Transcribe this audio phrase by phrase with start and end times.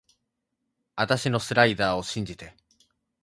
[0.95, 2.55] あたしのスライダーを信じて